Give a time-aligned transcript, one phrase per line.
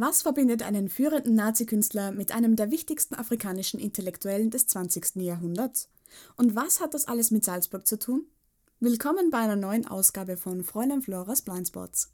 [0.00, 5.16] Was verbindet einen führenden Nazi-Künstler mit einem der wichtigsten afrikanischen Intellektuellen des 20.
[5.16, 5.90] Jahrhunderts?
[6.36, 8.24] Und was hat das alles mit Salzburg zu tun?
[8.78, 12.12] Willkommen bei einer neuen Ausgabe von Fräulein Floras Blindspots.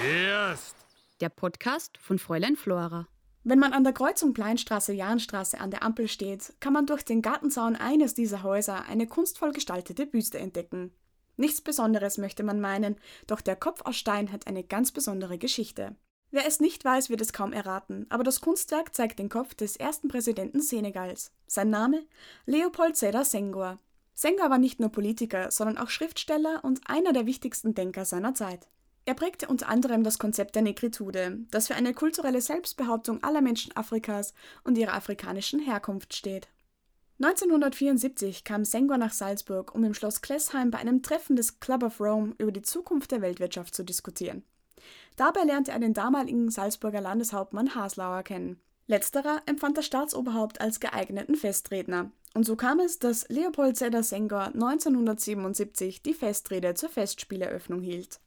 [0.00, 0.76] Gehörst!
[1.20, 3.06] Der Podcast von Fräulein Flora.
[3.46, 7.76] Wenn man an der Kreuzung Pleinstraße-Jahnstraße an der Ampel steht, kann man durch den Gartenzaun
[7.76, 10.94] eines dieser Häuser eine kunstvoll gestaltete Büste entdecken.
[11.36, 15.94] Nichts Besonderes möchte man meinen, doch der Kopf aus Stein hat eine ganz besondere Geschichte.
[16.30, 19.76] Wer es nicht weiß, wird es kaum erraten, aber das Kunstwerk zeigt den Kopf des
[19.76, 21.30] ersten Präsidenten Senegals.
[21.46, 22.06] Sein Name?
[22.46, 23.78] Leopold Sédar Senghor.
[24.14, 28.68] Senghor war nicht nur Politiker, sondern auch Schriftsteller und einer der wichtigsten Denker seiner Zeit.
[29.06, 33.76] Er prägte unter anderem das Konzept der Negritude, das für eine kulturelle Selbstbehauptung aller Menschen
[33.76, 34.32] Afrikas
[34.64, 36.48] und ihrer afrikanischen Herkunft steht.
[37.20, 42.00] 1974 kam Senghor nach Salzburg, um im Schloss Klessheim bei einem Treffen des Club of
[42.00, 44.42] Rome über die Zukunft der Weltwirtschaft zu diskutieren.
[45.16, 48.58] Dabei lernte er den damaligen Salzburger Landeshauptmann Haslauer kennen.
[48.86, 52.10] Letzterer empfand das Staatsoberhaupt als geeigneten Festredner.
[52.34, 58.18] Und so kam es, dass Leopold Sédar Senghor 1977 die Festrede zur Festspieleröffnung hielt.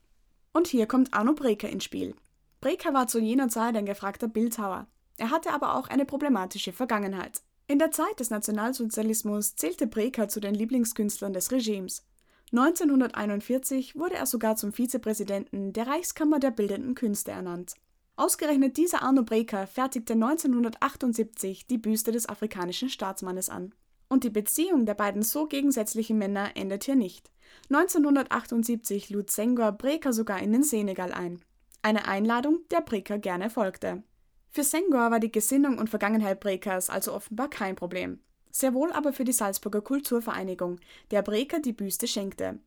[0.53, 2.16] Und hier kommt Arno Breker ins Spiel.
[2.62, 4.88] Breker war zu jener Zeit ein gefragter Bildhauer.
[5.17, 7.42] Er hatte aber auch eine problematische Vergangenheit.
[7.67, 12.06] In der Zeit des Nationalsozialismus zählte Breker zu den Lieblingskünstlern des Regimes.
[12.52, 17.76] 1941 wurde er sogar zum Vizepräsidenten der Reichskammer der Bildenden Künste ernannt.
[18.16, 23.76] Ausgerechnet dieser Arno Breker fertigte 1978 die Büste des afrikanischen Staatsmannes an.
[24.09, 27.30] Und die Beziehung der beiden so gegensätzlichen Männer endet hier nicht.
[27.69, 31.41] 1978 lud Senghor Breker sogar in den Senegal ein.
[31.81, 34.03] Eine Einladung, der Breker gerne folgte.
[34.49, 38.19] Für Senghor war die Gesinnung und Vergangenheit Brekers also offenbar kein Problem.
[38.52, 40.80] Sehr wohl aber für die Salzburger Kulturvereinigung,
[41.11, 42.59] der Breker die Büste schenkte.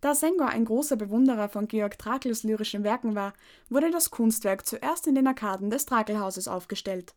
[0.00, 3.34] Da Senghor ein großer Bewunderer von Georg Trakls lyrischen Werken war,
[3.68, 7.14] wurde das Kunstwerk zuerst in den Arkaden des Trakelhauses aufgestellt.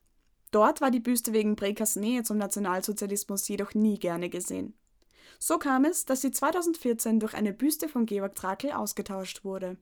[0.52, 4.74] Dort war die Büste wegen Brekers Nähe zum Nationalsozialismus jedoch nie gerne gesehen.
[5.38, 9.78] So kam es, dass sie 2014 durch eine Büste von Georg Trakl ausgetauscht wurde.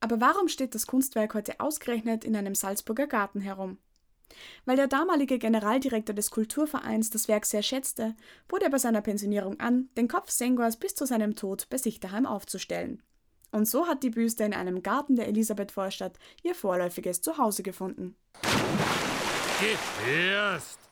[0.00, 3.78] Aber warum steht das Kunstwerk heute ausgerechnet in einem Salzburger Garten herum?
[4.64, 8.16] Weil der damalige Generaldirektor des Kulturvereins das Werk sehr schätzte,
[8.48, 12.00] bot er bei seiner Pensionierung an, den Kopf Senghors bis zu seinem Tod bei sich
[12.00, 13.02] daheim aufzustellen.
[13.52, 18.16] Und so hat die Büste in einem Garten der Elisabeth-Vorstadt ihr vorläufiges Zuhause gefunden.
[19.60, 20.85] Великий